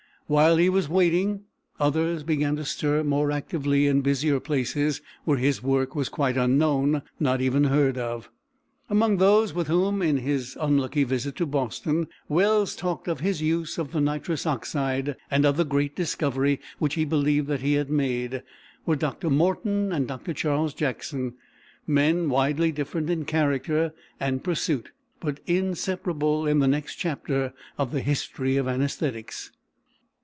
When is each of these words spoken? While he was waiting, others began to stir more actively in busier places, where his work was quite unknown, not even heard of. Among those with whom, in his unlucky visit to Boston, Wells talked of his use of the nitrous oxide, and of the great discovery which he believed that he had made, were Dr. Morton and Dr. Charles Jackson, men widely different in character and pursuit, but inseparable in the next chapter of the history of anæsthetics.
While 0.27 0.55
he 0.55 0.69
was 0.69 0.87
waiting, 0.87 1.41
others 1.77 2.23
began 2.23 2.55
to 2.55 2.63
stir 2.63 3.03
more 3.03 3.33
actively 3.33 3.85
in 3.85 3.99
busier 3.99 4.39
places, 4.39 5.01
where 5.25 5.35
his 5.37 5.61
work 5.61 5.93
was 5.93 6.07
quite 6.07 6.37
unknown, 6.37 7.01
not 7.19 7.41
even 7.41 7.65
heard 7.65 7.97
of. 7.97 8.29
Among 8.89 9.17
those 9.17 9.53
with 9.53 9.67
whom, 9.67 10.01
in 10.01 10.15
his 10.15 10.57
unlucky 10.57 11.03
visit 11.03 11.35
to 11.35 11.45
Boston, 11.45 12.07
Wells 12.29 12.77
talked 12.77 13.09
of 13.09 13.19
his 13.19 13.41
use 13.41 13.77
of 13.77 13.91
the 13.91 13.99
nitrous 13.99 14.45
oxide, 14.45 15.17
and 15.29 15.45
of 15.45 15.57
the 15.57 15.65
great 15.65 15.97
discovery 15.97 16.61
which 16.79 16.93
he 16.93 17.03
believed 17.03 17.49
that 17.49 17.59
he 17.59 17.73
had 17.73 17.89
made, 17.89 18.41
were 18.85 18.95
Dr. 18.95 19.29
Morton 19.29 19.91
and 19.91 20.07
Dr. 20.07 20.31
Charles 20.33 20.73
Jackson, 20.73 21.33
men 21.85 22.29
widely 22.29 22.71
different 22.71 23.09
in 23.09 23.25
character 23.25 23.93
and 24.17 24.45
pursuit, 24.45 24.91
but 25.19 25.41
inseparable 25.45 26.47
in 26.47 26.59
the 26.59 26.69
next 26.69 26.95
chapter 26.95 27.51
of 27.77 27.91
the 27.91 27.99
history 27.99 28.55
of 28.55 28.65
anæsthetics. 28.65 29.49